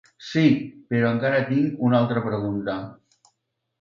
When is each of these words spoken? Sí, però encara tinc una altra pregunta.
Sí, 0.27 0.45
però 0.93 1.11
encara 1.17 1.43
tinc 1.51 1.85
una 1.91 1.99
altra 2.01 2.25
pregunta. 2.29 2.79